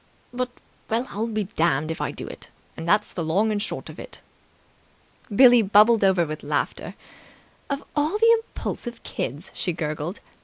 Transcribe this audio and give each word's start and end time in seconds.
but... 0.33 0.49
well, 0.89 1.05
I'll 1.11 1.27
be 1.27 1.43
damned 1.43 1.91
if 1.91 2.01
I 2.01 2.09
do 2.09 2.25
it, 2.25 2.49
and 2.75 2.89
that's 2.89 3.13
the 3.13 3.23
long 3.23 3.51
and 3.51 3.61
short 3.61 3.87
of 3.87 3.99
it!" 3.99 4.19
Billie 5.35 5.61
bubbled 5.61 6.03
over 6.03 6.25
with 6.25 6.41
laughter. 6.41 6.95
"Of 7.69 7.83
all 7.95 8.17
the 8.17 8.39
impulsive 8.43 9.03
kids!" 9.03 9.51
she 9.53 9.73
gurgled. 9.73 10.19